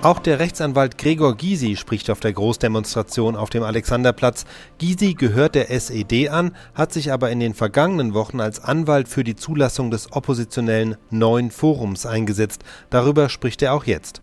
Auch 0.00 0.20
der 0.20 0.38
Rechtsanwalt 0.38 0.96
Gregor 0.96 1.36
Gysi 1.36 1.74
spricht 1.74 2.08
auf 2.08 2.20
der 2.20 2.32
Großdemonstration 2.32 3.34
auf 3.34 3.50
dem 3.50 3.64
Alexanderplatz. 3.64 4.44
Gysi 4.78 5.14
gehört 5.14 5.56
der 5.56 5.72
SED 5.72 6.28
an, 6.28 6.54
hat 6.72 6.92
sich 6.92 7.10
aber 7.10 7.30
in 7.30 7.40
den 7.40 7.52
vergangenen 7.52 8.14
Wochen 8.14 8.40
als 8.40 8.62
Anwalt 8.62 9.08
für 9.08 9.24
die 9.24 9.34
Zulassung 9.34 9.90
des 9.90 10.12
oppositionellen 10.12 10.96
Neuen 11.10 11.50
Forums 11.50 12.06
eingesetzt. 12.06 12.62
Darüber 12.90 13.28
spricht 13.28 13.60
er 13.60 13.74
auch 13.74 13.84
jetzt. 13.84 14.22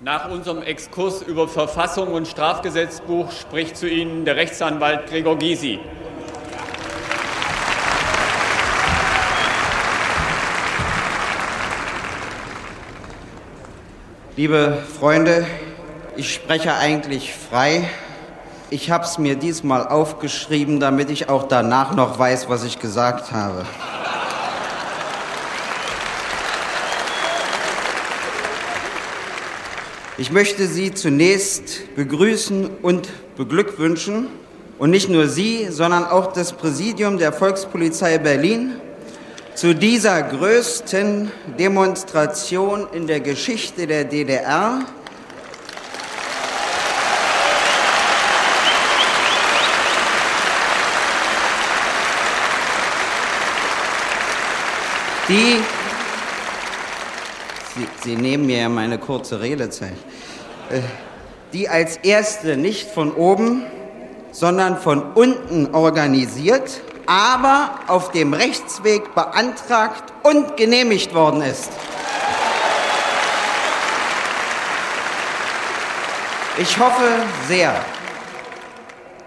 Nach 0.00 0.30
unserem 0.30 0.62
Exkurs 0.62 1.20
über 1.20 1.48
Verfassung 1.48 2.14
und 2.14 2.26
Strafgesetzbuch 2.26 3.30
spricht 3.30 3.76
zu 3.76 3.86
Ihnen 3.90 4.24
der 4.24 4.36
Rechtsanwalt 4.36 5.06
Gregor 5.10 5.36
Gysi. 5.36 5.80
Liebe 14.38 14.78
Freunde, 15.00 15.44
ich 16.14 16.32
spreche 16.32 16.72
eigentlich 16.76 17.34
frei. 17.34 17.90
Ich 18.70 18.88
habe 18.88 19.02
es 19.02 19.18
mir 19.18 19.34
diesmal 19.34 19.88
aufgeschrieben, 19.88 20.78
damit 20.78 21.10
ich 21.10 21.28
auch 21.28 21.48
danach 21.48 21.96
noch 21.96 22.20
weiß, 22.20 22.48
was 22.48 22.62
ich 22.62 22.78
gesagt 22.78 23.32
habe. 23.32 23.66
Ich 30.18 30.30
möchte 30.30 30.68
Sie 30.68 30.94
zunächst 30.94 31.96
begrüßen 31.96 32.70
und 32.80 33.08
beglückwünschen. 33.36 34.28
Und 34.78 34.90
nicht 34.90 35.08
nur 35.08 35.26
Sie, 35.26 35.66
sondern 35.68 36.04
auch 36.04 36.32
das 36.32 36.52
Präsidium 36.52 37.18
der 37.18 37.32
Volkspolizei 37.32 38.18
Berlin 38.18 38.76
zu 39.58 39.74
dieser 39.74 40.22
größten 40.22 41.32
Demonstration 41.58 42.86
in 42.92 43.08
der 43.08 43.18
Geschichte 43.18 43.88
der 43.88 44.04
DDR. 44.04 44.84
Die, 55.28 55.56
Sie, 57.74 57.88
Sie 58.04 58.14
nehmen 58.14 58.46
mir 58.46 58.58
ja 58.58 58.68
meine 58.68 58.98
kurze 58.98 59.40
Redezeit, 59.40 59.90
äh, 60.70 60.78
die 61.52 61.68
als 61.68 61.96
erste 61.96 62.56
nicht 62.56 62.88
von 62.88 63.12
oben, 63.12 63.64
sondern 64.30 64.78
von 64.78 65.02
unten 65.14 65.74
organisiert 65.74 66.80
aber 67.08 67.70
auf 67.86 68.10
dem 68.10 68.34
Rechtsweg 68.34 69.14
beantragt 69.14 70.12
und 70.24 70.58
genehmigt 70.58 71.14
worden 71.14 71.40
ist. 71.40 71.70
Ich 76.58 76.78
hoffe 76.78 77.08
sehr, 77.46 77.74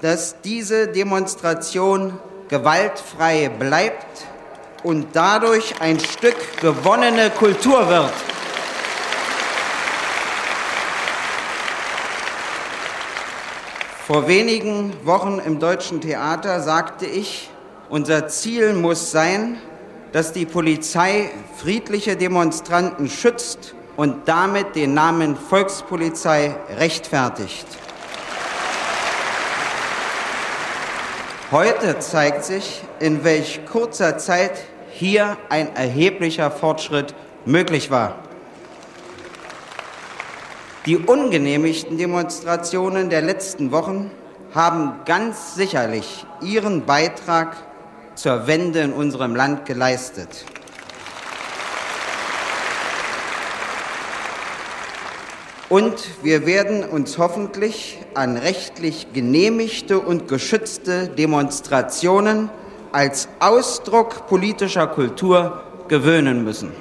dass 0.02 0.40
diese 0.42 0.90
Demonstration 0.90 2.20
gewaltfrei 2.50 3.50
bleibt 3.50 4.26
und 4.84 5.08
dadurch 5.14 5.82
ein 5.82 6.00
Stück 6.00 6.36
gewonnene 6.62 7.32
Kultur 7.32 7.90
wird. 7.90 8.14
Vor 14.06 14.28
wenigen 14.28 14.94
Wochen 15.04 15.40
im 15.44 15.60
Deutschen 15.60 16.00
Theater 16.00 16.62
sagte 16.62 17.08
ich, 17.08 17.50
unser 17.92 18.30
Ziel 18.30 18.74
muss 18.74 19.12
sein, 19.12 19.58
dass 20.14 20.32
die 20.32 20.46
Polizei 20.46 21.30
friedliche 21.58 22.16
Demonstranten 22.16 23.10
schützt 23.10 23.76
und 23.98 24.28
damit 24.30 24.76
den 24.76 24.94
Namen 24.94 25.36
Volkspolizei 25.36 26.56
rechtfertigt. 26.78 27.68
Heute 31.52 32.00
zeigt 32.00 32.46
sich, 32.46 32.82
in 33.02 33.26
welch 33.26 33.66
kurzer 33.66 34.18
Zeit 34.18 34.64
hier 34.92 35.38
ein 35.50 35.76
erheblicher 35.76 36.50
Fortschritt 36.50 37.14
möglich 37.46 37.92
war. 37.92 38.16
Die 40.86 40.98
ungenehmigten 40.98 41.98
Demonstrationen 41.98 43.10
der 43.10 43.22
letzten 43.22 43.74
Wochen 43.74 44.12
haben 44.56 44.94
ganz 45.06 45.56
sicherlich 45.56 46.26
ihren 46.42 46.86
Beitrag 46.86 47.58
zur 48.22 48.46
Wende 48.46 48.82
in 48.82 48.94
unserem 48.94 49.36
Land 49.36 49.66
geleistet. 49.66 50.46
Und 55.70 55.96
wir 56.22 56.46
werden 56.46 56.84
uns 56.84 57.18
hoffentlich 57.18 57.98
an 58.14 58.38
rechtlich 58.38 59.12
genehmigte 59.12 60.00
und 60.00 60.28
geschützte 60.28 61.08
Demonstrationen 61.08 62.52
als 62.92 63.28
Ausdruck 63.40 64.28
politischer 64.28 64.86
Kultur 64.86 65.64
gewöhnen 65.88 66.44
müssen. 66.44 66.72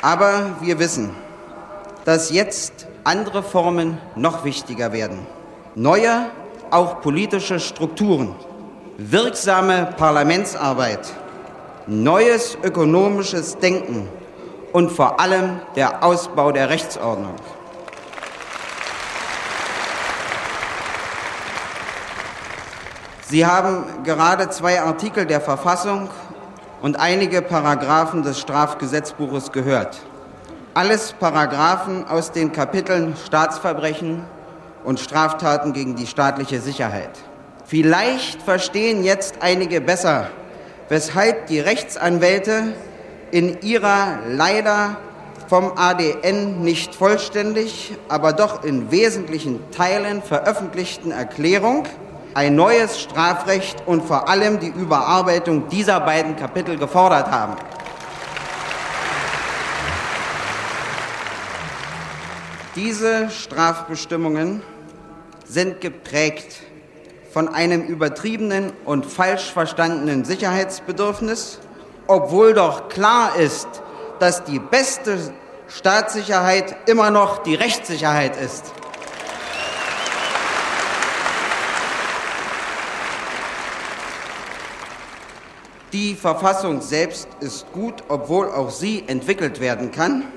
Aber 0.00 0.58
wir 0.60 0.78
wissen, 0.78 1.10
dass 2.04 2.30
jetzt 2.30 2.86
andere 3.02 3.42
Formen 3.42 3.98
noch 4.14 4.44
wichtiger 4.44 4.92
werden. 4.92 5.26
Neue 5.74 6.30
auch 6.70 7.00
politische 7.00 7.60
Strukturen, 7.60 8.34
wirksame 8.98 9.94
Parlamentsarbeit, 9.96 11.12
neues 11.86 12.56
ökonomisches 12.62 13.58
Denken 13.58 14.08
und 14.72 14.90
vor 14.90 15.18
allem 15.20 15.60
der 15.76 16.04
Ausbau 16.04 16.52
der 16.52 16.68
Rechtsordnung. 16.68 17.34
Sie 23.28 23.46
haben 23.46 23.84
gerade 24.02 24.50
zwei 24.50 24.80
Artikel 24.82 25.24
der 25.24 25.40
Verfassung 25.40 26.08
und 26.82 26.98
einige 26.98 27.42
Paragraphen 27.42 28.24
des 28.24 28.40
Strafgesetzbuches 28.40 29.52
gehört. 29.52 29.98
Alles 30.74 31.12
Paragraphen 31.12 32.06
aus 32.08 32.32
den 32.32 32.52
Kapiteln 32.52 33.14
Staatsverbrechen, 33.24 34.24
und 34.84 35.00
Straftaten 35.00 35.72
gegen 35.72 35.96
die 35.96 36.06
staatliche 36.06 36.60
Sicherheit. 36.60 37.10
Vielleicht 37.66 38.42
verstehen 38.42 39.04
jetzt 39.04 39.36
einige 39.40 39.80
besser, 39.80 40.28
weshalb 40.88 41.46
die 41.46 41.60
Rechtsanwälte 41.60 42.74
in 43.30 43.60
ihrer 43.60 44.18
leider 44.26 44.96
vom 45.48 45.72
ADN 45.76 46.62
nicht 46.62 46.94
vollständig, 46.94 47.92
aber 48.08 48.32
doch 48.32 48.64
in 48.64 48.90
wesentlichen 48.90 49.70
Teilen 49.70 50.22
veröffentlichten 50.22 51.10
Erklärung 51.10 51.86
ein 52.34 52.54
neues 52.54 53.00
Strafrecht 53.00 53.82
und 53.86 54.04
vor 54.04 54.28
allem 54.28 54.60
die 54.60 54.68
Überarbeitung 54.68 55.68
dieser 55.68 56.00
beiden 56.00 56.36
Kapitel 56.36 56.76
gefordert 56.76 57.30
haben. 57.30 57.56
Diese 62.76 63.30
Strafbestimmungen 63.30 64.62
sind 65.50 65.80
geprägt 65.80 66.62
von 67.32 67.48
einem 67.48 67.82
übertriebenen 67.82 68.72
und 68.84 69.04
falsch 69.04 69.50
verstandenen 69.50 70.24
Sicherheitsbedürfnis, 70.24 71.58
obwohl 72.06 72.54
doch 72.54 72.88
klar 72.88 73.34
ist, 73.34 73.68
dass 74.20 74.44
die 74.44 74.60
beste 74.60 75.18
Staatssicherheit 75.66 76.76
immer 76.88 77.10
noch 77.10 77.42
die 77.42 77.56
Rechtssicherheit 77.56 78.36
ist. 78.40 78.72
Die 85.92 86.14
Verfassung 86.14 86.80
selbst 86.80 87.26
ist 87.40 87.72
gut, 87.72 88.04
obwohl 88.06 88.48
auch 88.50 88.70
sie 88.70 89.02
entwickelt 89.08 89.58
werden 89.58 89.90
kann. 89.90 90.28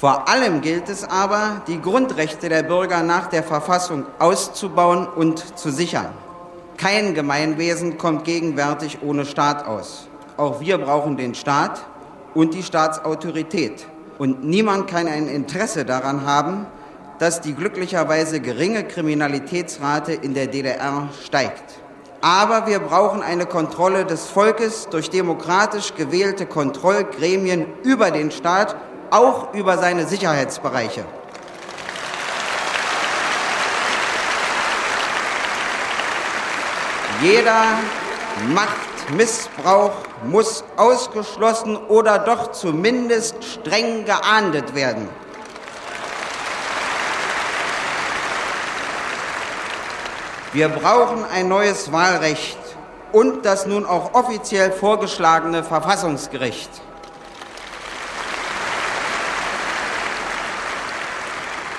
Vor 0.00 0.28
allem 0.28 0.60
gilt 0.60 0.88
es 0.88 1.04
aber, 1.04 1.62
die 1.68 1.80
Grundrechte 1.80 2.48
der 2.48 2.64
Bürger 2.64 3.02
nach 3.02 3.28
der 3.28 3.44
Verfassung 3.44 4.04
auszubauen 4.18 5.06
und 5.06 5.56
zu 5.56 5.70
sichern. 5.70 6.08
Kein 6.76 7.14
Gemeinwesen 7.14 7.96
kommt 7.96 8.24
gegenwärtig 8.24 8.98
ohne 9.02 9.24
Staat 9.24 9.66
aus. 9.66 10.08
Auch 10.36 10.60
wir 10.60 10.78
brauchen 10.78 11.16
den 11.16 11.36
Staat 11.36 11.86
und 12.34 12.54
die 12.54 12.64
Staatsautorität. 12.64 13.86
Und 14.18 14.44
niemand 14.44 14.88
kann 14.88 15.06
ein 15.06 15.28
Interesse 15.28 15.84
daran 15.84 16.26
haben, 16.26 16.66
dass 17.20 17.40
die 17.40 17.54
glücklicherweise 17.54 18.40
geringe 18.40 18.82
Kriminalitätsrate 18.82 20.12
in 20.12 20.34
der 20.34 20.48
DDR 20.48 21.08
steigt. 21.24 21.78
Aber 22.20 22.66
wir 22.66 22.80
brauchen 22.80 23.22
eine 23.22 23.46
Kontrolle 23.46 24.04
des 24.04 24.26
Volkes 24.26 24.88
durch 24.90 25.10
demokratisch 25.10 25.94
gewählte 25.94 26.46
Kontrollgremien 26.46 27.66
über 27.84 28.10
den 28.10 28.32
Staat 28.32 28.74
auch 29.10 29.54
über 29.54 29.78
seine 29.78 30.06
Sicherheitsbereiche. 30.06 31.04
Jeder 37.22 37.78
macht 38.54 39.10
Missbrauch 39.10 39.92
muss 40.24 40.64
ausgeschlossen 40.76 41.76
oder 41.76 42.18
doch 42.18 42.52
zumindest 42.52 43.44
streng 43.44 44.04
geahndet 44.04 44.74
werden. 44.74 45.08
Wir 50.52 50.68
brauchen 50.68 51.24
ein 51.24 51.48
neues 51.48 51.92
Wahlrecht 51.92 52.58
und 53.12 53.44
das 53.44 53.66
nun 53.66 53.84
auch 53.84 54.14
offiziell 54.14 54.70
vorgeschlagene 54.70 55.64
Verfassungsgericht. 55.64 56.70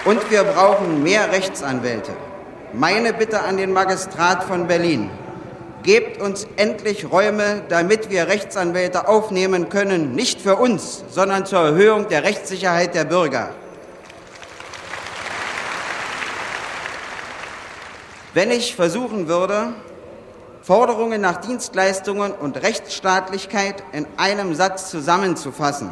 Und 0.06 0.30
wir 0.30 0.44
brauchen 0.44 1.02
mehr 1.02 1.32
Rechtsanwälte. 1.32 2.12
Meine 2.74 3.12
Bitte 3.12 3.42
an 3.42 3.58
den 3.58 3.74
Magistrat 3.74 4.44
von 4.44 4.68
Berlin. 4.68 5.10
Gebt 5.82 6.22
uns 6.22 6.46
endlich 6.58 7.12
Räume, 7.12 7.64
damit 7.70 8.12
wir 8.12 8.28
Rechtsanwälte 8.28 9.08
aufnehmen 9.08 9.70
können, 9.70 10.14
nicht 10.14 10.42
für 10.42 10.58
uns, 10.58 11.04
sondern 11.10 11.48
zur 11.48 11.60
Erhöhung 11.60 12.08
der 12.08 12.24
Rechtssicherheit 12.24 12.94
der 12.94 13.06
Bürger. 13.06 13.50
Wenn 18.36 18.52
ich 18.52 18.76
versuchen 18.76 19.28
würde, 19.28 19.74
Forderungen 20.62 21.22
nach 21.22 21.38
Dienstleistungen 21.38 22.32
und 22.32 22.62
Rechtsstaatlichkeit 22.62 23.82
in 23.92 24.06
einem 24.18 24.54
Satz 24.54 24.92
zusammenzufassen, 24.92 25.90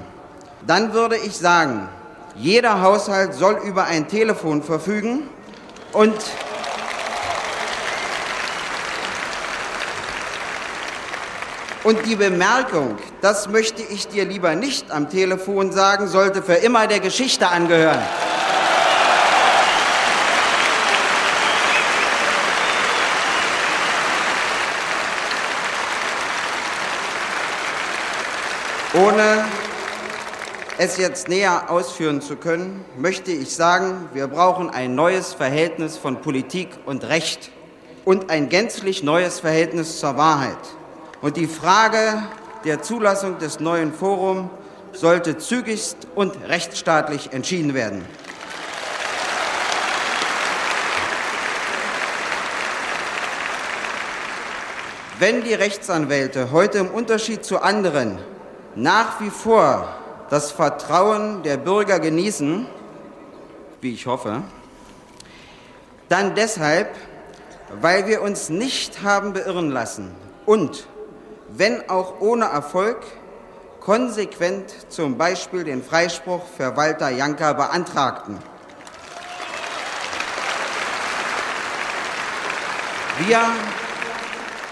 dann 0.67 0.93
würde 0.93 1.17
ich 1.17 1.35
sagen, 1.35 1.89
jeder 2.35 2.81
Haushalt 2.81 3.33
soll 3.33 3.59
über 3.63 3.85
ein 3.85 4.07
Telefon 4.07 4.63
verfügen 4.63 5.29
und 5.91 6.13
Und 11.83 12.05
die 12.05 12.15
Bemerkung, 12.15 12.97
das 13.19 13.49
möchte 13.49 13.81
ich 13.81 14.07
dir 14.07 14.23
lieber 14.23 14.55
nicht 14.55 14.89
am 14.89 15.09
Telefon 15.09 15.73
sagen, 15.73 16.07
sollte 16.07 16.41
für 16.41 16.53
immer 16.53 16.87
der 16.87 17.01
Geschichte 17.01 17.49
angehören. 17.49 18.01
Ohne 28.93 29.43
es 30.83 30.97
jetzt 30.97 31.29
näher 31.29 31.69
ausführen 31.69 32.19
zu 32.19 32.35
können, 32.35 32.83
möchte 32.97 33.31
ich 33.31 33.55
sagen, 33.55 34.09
wir 34.13 34.27
brauchen 34.27 34.69
ein 34.69 34.95
neues 34.95 35.33
Verhältnis 35.33 35.97
von 35.97 36.21
Politik 36.21 36.67
und 36.85 37.05
Recht 37.05 37.51
und 38.03 38.29
ein 38.29 38.49
gänzlich 38.49 39.01
neues 39.01 39.39
Verhältnis 39.39 40.01
zur 40.01 40.17
Wahrheit. 40.17 40.57
Und 41.21 41.37
die 41.37 41.47
Frage 41.47 42.23
der 42.65 42.81
Zulassung 42.81 43.37
des 43.39 43.61
neuen 43.61 43.93
Forums 43.93 44.49
sollte 44.91 45.37
zügigst 45.37 45.95
und 46.15 46.35
rechtsstaatlich 46.49 47.31
entschieden 47.31 47.73
werden. 47.73 48.03
Wenn 55.17 55.45
die 55.45 55.53
Rechtsanwälte 55.53 56.51
heute 56.51 56.79
im 56.79 56.87
Unterschied 56.89 57.45
zu 57.45 57.61
anderen 57.61 58.17
nach 58.75 59.21
wie 59.21 59.29
vor 59.29 60.02
das 60.33 60.51
Vertrauen 60.51 61.43
der 61.43 61.57
Bürger 61.57 61.99
genießen, 61.99 62.65
wie 63.81 63.93
ich 63.93 64.07
hoffe, 64.07 64.41
dann 66.09 66.33
deshalb, 66.33 66.89
weil 67.81 68.07
wir 68.07 68.23
uns 68.23 68.49
nicht 68.49 69.03
haben 69.03 69.33
beirren 69.33 69.69
lassen 69.69 70.09
und, 70.47 70.87
wenn 71.49 71.87
auch 71.87 72.19
ohne 72.19 72.45
Erfolg, 72.45 72.97
konsequent 73.79 74.73
zum 74.89 75.19
Beispiel 75.19 75.65
den 75.65 75.83
Freispruch 75.83 76.41
für 76.57 76.75
Walter 76.75 77.11
Janka 77.11 77.53
beantragten. 77.53 78.39
Wir 83.27 83.39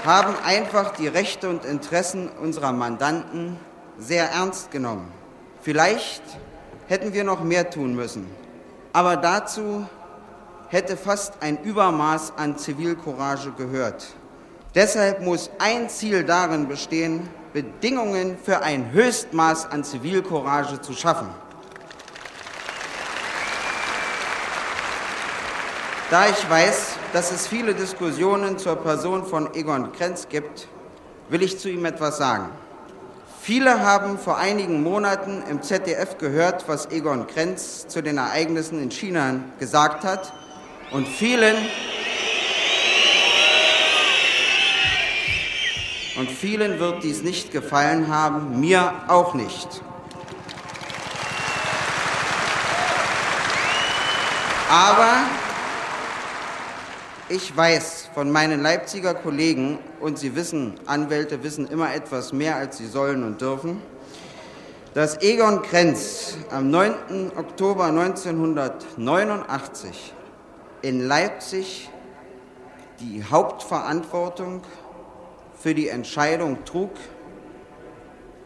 haben 0.08 0.34
einfach 0.44 0.96
die 0.96 1.08
Rechte 1.08 1.50
und 1.50 1.66
Interessen 1.66 2.30
unserer 2.30 2.72
Mandanten 2.72 3.60
sehr 4.00 4.28
ernst 4.32 4.72
genommen. 4.72 5.21
Vielleicht 5.62 6.24
hätten 6.88 7.14
wir 7.14 7.24
noch 7.24 7.44
mehr 7.44 7.70
tun 7.70 7.94
müssen, 7.94 8.28
aber 8.94 9.16
dazu 9.16 9.86
hätte 10.70 10.98
fast 10.98 11.34
ein 11.42 11.62
Übermaß 11.64 12.34
an 12.38 12.58
Zivilcourage 12.58 13.52
gehört. 13.52 14.08
Deshalb 14.74 15.22
muss 15.22 15.52
ein 15.60 15.88
Ziel 15.90 16.24
darin 16.24 16.68
bestehen, 16.68 17.30
Bedingungen 17.54 18.38
für 18.44 18.64
ein 18.64 18.92
Höchstmaß 18.92 19.70
an 19.70 19.84
Zivilcourage 19.84 20.82
zu 20.82 20.94
schaffen. 20.94 21.28
Da 26.10 26.28
ich 26.28 26.50
weiß, 26.50 26.96
dass 27.14 27.32
es 27.32 27.48
viele 27.48 27.76
Diskussionen 27.76 28.58
zur 28.58 28.78
Person 28.78 29.26
von 29.26 29.54
Egon 29.54 29.92
Krenz 29.92 30.28
gibt, 30.28 30.68
will 31.30 31.44
ich 31.44 31.60
zu 31.60 31.70
ihm 31.70 31.86
etwas 31.86 32.18
sagen. 32.18 32.50
Viele 33.44 33.82
haben 33.82 34.20
vor 34.20 34.38
einigen 34.38 34.84
Monaten 34.84 35.42
im 35.50 35.64
ZDF 35.64 36.20
gehört, 36.20 36.68
was 36.68 36.92
Egon 36.92 37.26
Krenz 37.26 37.88
zu 37.88 38.04
den 38.04 38.20
Ereignissen 38.20 38.80
in 38.80 38.92
China 38.92 39.40
gesagt 39.58 40.04
hat. 40.04 40.32
Und 40.92 41.08
vielen, 41.08 41.56
und 46.18 46.30
vielen 46.30 46.78
wird 46.80 47.02
dies 47.02 47.24
nicht 47.24 47.52
gefallen 47.52 48.10
haben, 48.10 48.60
mir 48.60 48.94
auch 49.08 49.34
nicht. 49.34 49.82
Aber 54.70 55.24
ich 57.28 57.58
weiß 57.58 58.01
von 58.14 58.32
meinen 58.32 58.62
Leipziger 58.62 59.14
Kollegen, 59.14 59.80
und 60.00 60.20
Sie 60.20 60.36
wissen, 60.36 60.74
Anwälte 60.86 61.44
wissen 61.44 61.68
immer 61.68 61.94
etwas 61.94 62.32
mehr, 62.34 62.58
als 62.58 62.78
sie 62.78 62.88
sollen 62.88 63.24
und 63.24 63.40
dürfen, 63.40 63.82
dass 64.94 65.22
Egon 65.22 65.62
Krenz 65.62 66.36
am 66.50 66.70
9. 66.70 67.32
Oktober 67.38 67.86
1989 67.86 70.14
in 70.82 71.08
Leipzig 71.08 71.90
die 73.00 73.24
Hauptverantwortung 73.24 74.64
für 75.58 75.74
die 75.74 75.88
Entscheidung 75.88 76.66
trug, 76.66 76.92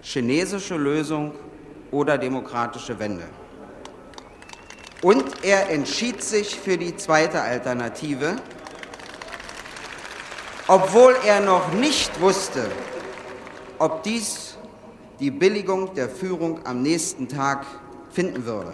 chinesische 0.01 0.75
Lösung 0.75 1.31
oder 1.91 2.17
demokratische 2.17 2.97
Wende. 2.99 3.23
Und 5.01 5.43
er 5.43 5.69
entschied 5.69 6.23
sich 6.23 6.59
für 6.59 6.77
die 6.77 6.95
zweite 6.95 7.41
Alternative, 7.41 8.37
obwohl 10.67 11.15
er 11.25 11.41
noch 11.41 11.71
nicht 11.73 12.19
wusste, 12.19 12.69
ob 13.77 14.03
dies 14.03 14.57
die 15.19 15.31
Billigung 15.31 15.93
der 15.93 16.09
Führung 16.09 16.65
am 16.65 16.81
nächsten 16.81 17.27
Tag 17.27 17.65
finden 18.11 18.45
würde. 18.45 18.73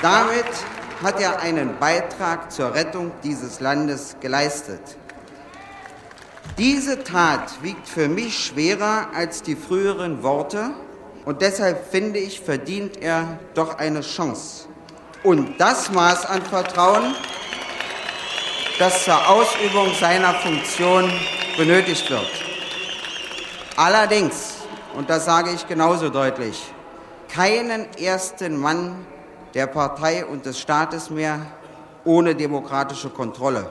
Damit 0.00 0.44
hat 1.02 1.20
er 1.20 1.40
einen 1.40 1.78
Beitrag 1.78 2.52
zur 2.52 2.74
Rettung 2.74 3.12
dieses 3.22 3.60
Landes 3.60 4.16
geleistet. 4.20 4.80
Diese 6.58 7.02
Tat 7.04 7.62
wiegt 7.62 7.88
für 7.88 8.08
mich 8.08 8.38
schwerer 8.38 9.08
als 9.14 9.42
die 9.42 9.56
früheren 9.56 10.22
Worte 10.22 10.70
und 11.24 11.42
deshalb 11.42 11.90
finde 11.90 12.18
ich, 12.18 12.40
verdient 12.40 13.02
er 13.02 13.38
doch 13.54 13.78
eine 13.78 14.02
Chance 14.02 14.68
und 15.24 15.58
das 15.58 15.90
Maß 15.90 16.26
an 16.26 16.42
Vertrauen, 16.42 17.14
das 18.78 19.04
zur 19.04 19.28
Ausübung 19.28 19.92
seiner 19.98 20.34
Funktion 20.34 21.10
benötigt 21.56 22.08
wird. 22.10 22.30
Allerdings, 23.76 24.58
und 24.96 25.10
das 25.10 25.24
sage 25.24 25.50
ich 25.50 25.66
genauso 25.66 26.10
deutlich, 26.10 26.62
keinen 27.28 27.86
ersten 27.96 28.56
Mann 28.56 29.04
der 29.54 29.66
Partei 29.66 30.24
und 30.24 30.46
des 30.46 30.60
Staates 30.60 31.10
mehr 31.10 31.40
ohne 32.04 32.34
demokratische 32.34 33.08
Kontrolle 33.08 33.70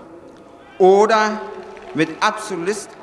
oder 0.80 1.40
mit 1.94 2.10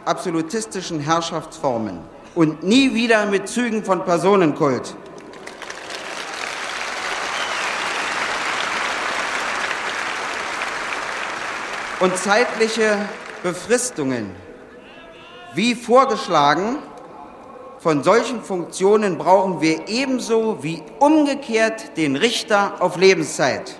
absolutistischen 0.04 0.98
Herrschaftsformen 0.98 2.00
und 2.34 2.62
nie 2.64 2.92
wieder 2.94 3.26
mit 3.26 3.48
Zügen 3.48 3.84
von 3.84 4.04
Personenkult. 4.04 4.96
Und 12.00 12.16
zeitliche 12.16 12.96
Befristungen, 13.42 14.30
wie 15.54 15.74
vorgeschlagen, 15.74 16.78
von 17.78 18.02
solchen 18.02 18.42
Funktionen 18.42 19.16
brauchen 19.18 19.60
wir 19.60 19.88
ebenso 19.88 20.62
wie 20.62 20.82
umgekehrt 20.98 21.96
den 21.96 22.16
Richter 22.16 22.74
auf 22.80 22.96
Lebenszeit. 22.96 23.74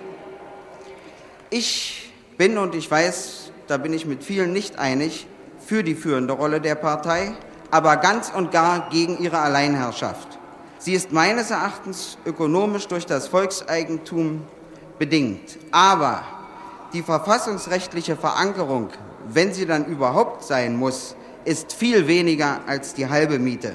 Ich 1.49 2.11
bin 2.37 2.57
und 2.57 2.73
ich 2.73 2.89
weiß, 2.89 3.51
da 3.67 3.77
bin 3.77 3.93
ich 3.93 4.05
mit 4.05 4.23
vielen 4.23 4.53
nicht 4.53 4.79
einig, 4.79 5.27
für 5.65 5.83
die 5.83 5.95
führende 5.95 6.33
Rolle 6.33 6.59
der 6.61 6.75
Partei, 6.75 7.33
aber 7.69 7.97
ganz 7.97 8.31
und 8.35 8.51
gar 8.51 8.89
gegen 8.89 9.19
ihre 9.19 9.39
Alleinherrschaft. 9.39 10.39
Sie 10.79 10.93
ist 10.93 11.11
meines 11.11 11.51
Erachtens 11.51 12.17
ökonomisch 12.25 12.87
durch 12.87 13.05
das 13.05 13.27
Volkseigentum 13.27 14.41
bedingt. 14.97 15.59
Aber 15.71 16.23
die 16.93 17.03
verfassungsrechtliche 17.03 18.15
Verankerung, 18.15 18.89
wenn 19.27 19.53
sie 19.53 19.65
dann 19.65 19.85
überhaupt 19.85 20.43
sein 20.43 20.75
muss, 20.75 21.15
ist 21.45 21.73
viel 21.73 22.07
weniger 22.07 22.61
als 22.67 22.93
die 22.93 23.07
halbe 23.07 23.39
Miete. 23.39 23.73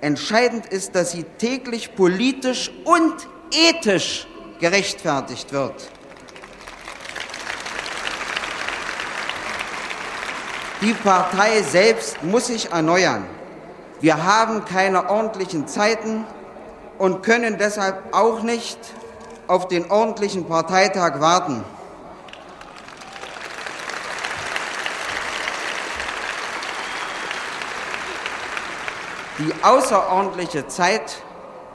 Entscheidend 0.00 0.66
ist, 0.66 0.94
dass 0.94 1.12
sie 1.12 1.24
täglich 1.38 1.94
politisch 1.94 2.70
und 2.84 3.14
ethisch 3.52 4.26
gerechtfertigt 4.60 5.52
wird. 5.52 5.90
Die 10.82 10.92
Partei 10.92 11.62
selbst 11.62 12.22
muss 12.22 12.48
sich 12.48 12.70
erneuern. 12.70 13.24
Wir 14.00 14.22
haben 14.24 14.64
keine 14.64 15.08
ordentlichen 15.08 15.66
Zeiten 15.66 16.26
und 16.98 17.22
können 17.22 17.56
deshalb 17.58 18.14
auch 18.14 18.42
nicht 18.42 18.78
auf 19.46 19.68
den 19.68 19.90
ordentlichen 19.90 20.44
Parteitag 20.46 21.20
warten. 21.20 21.64
Die 29.38 29.52
außerordentliche 29.64 30.68
Zeit 30.68 31.16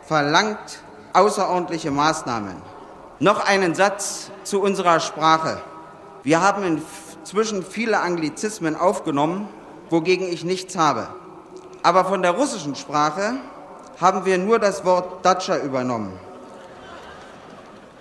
verlangt 0.08 0.80
außerordentliche 1.12 1.92
Maßnahmen. 1.92 2.56
Noch 3.20 3.46
einen 3.46 3.76
Satz 3.76 4.32
zu 4.46 4.62
unserer 4.62 5.02
Sprache. 5.02 5.62
Wir 6.24 6.42
haben 6.42 6.64
inzwischen 6.64 7.66
viele 7.66 8.00
Anglizismen 8.00 8.78
aufgenommen, 8.78 9.50
wogegen 9.90 10.26
ich 10.32 10.46
nichts 10.46 10.78
habe. 10.78 11.10
Aber 11.84 12.06
von 12.06 12.22
der 12.22 12.32
russischen 12.32 12.76
Sprache 12.76 13.34
haben 14.00 14.24
wir 14.24 14.38
nur 14.38 14.60
das 14.60 14.86
Wort 14.86 15.26
Datscha 15.26 15.58
übernommen. 15.58 16.18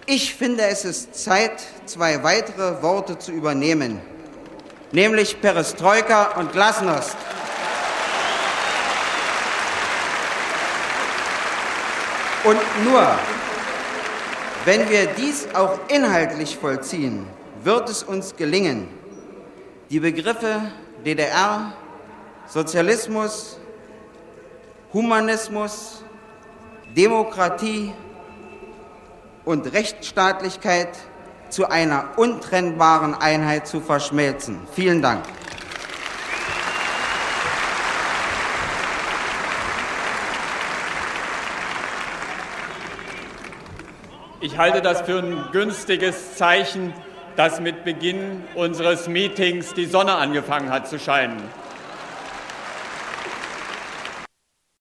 Ich 0.06 0.36
finde, 0.36 0.66
es 0.66 0.84
ist 0.84 1.16
Zeit, 1.16 1.60
zwei 1.84 2.22
weitere 2.22 2.80
Worte 2.80 3.18
zu 3.18 3.32
übernehmen, 3.32 4.00
nämlich 4.92 5.40
Perestroika 5.40 6.38
und 6.38 6.52
Glasnost. 6.52 7.16
Und 12.44 12.58
nur, 12.84 13.06
wenn 14.64 14.88
wir 14.88 15.06
dies 15.06 15.48
auch 15.54 15.78
inhaltlich 15.88 16.56
vollziehen, 16.56 17.26
wird 17.64 17.88
es 17.88 18.02
uns 18.02 18.36
gelingen, 18.36 18.88
die 19.90 20.00
Begriffe 20.00 20.60
DDR, 21.04 21.72
Sozialismus, 22.46 23.58
Humanismus, 24.92 26.04
Demokratie 26.96 27.92
und 29.44 29.72
Rechtsstaatlichkeit 29.72 30.90
zu 31.50 31.68
einer 31.68 32.10
untrennbaren 32.16 33.14
Einheit 33.14 33.66
zu 33.66 33.80
verschmelzen. 33.80 34.60
Vielen 34.74 35.02
Dank. 35.02 35.24
Ich 44.40 44.56
halte 44.56 44.80
das 44.82 45.00
für 45.00 45.18
ein 45.18 45.48
günstiges 45.50 46.36
Zeichen, 46.36 46.92
dass 47.34 47.60
mit 47.60 47.82
Beginn 47.82 48.44
unseres 48.54 49.08
Meetings 49.08 49.74
die 49.74 49.86
Sonne 49.86 50.14
angefangen 50.14 50.70
hat 50.70 50.86
zu 50.86 51.00
scheinen. 51.00 51.42